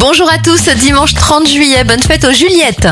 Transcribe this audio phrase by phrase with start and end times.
[0.00, 2.86] Bonjour à tous, dimanche 30 juillet, bonne fête aux Juliettes.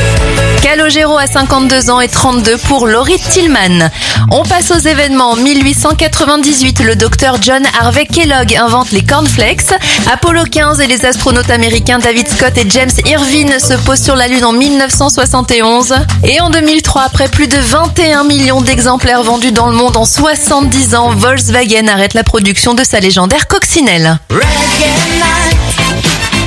[0.76, 3.90] Calogero a 52 ans et 32 pour Laurie Tillman.
[4.30, 5.38] On passe aux événements.
[5.38, 9.72] 1898, le docteur John Harvey Kellogg invente les cornflakes.
[10.12, 14.28] Apollo 15 et les astronautes américains David Scott et James Irvine se posent sur la
[14.28, 15.96] Lune en 1971.
[16.26, 20.96] Et en 2003, après plus de 21 millions d'exemplaires vendus dans le monde en 70
[20.96, 24.20] ans, Volkswagen arrête la production de sa légendaire coccinelle.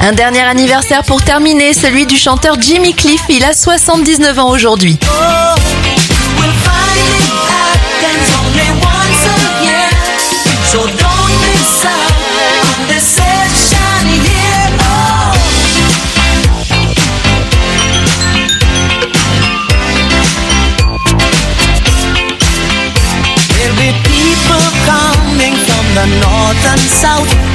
[0.09, 3.21] Un dernier anniversaire pour terminer, celui du chanteur Jimmy Cliff.
[3.29, 4.99] Il a 79 ans aujourd'hui.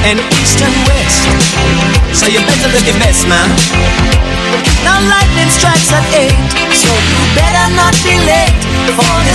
[0.04, 1.24] And east and west.
[2.12, 3.48] So you better look your best man.
[4.84, 6.36] Now lightning strikes at eight,
[6.76, 8.60] so you better not be late
[8.94, 9.33] for this